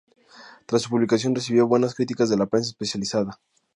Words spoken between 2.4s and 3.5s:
prensa especializada.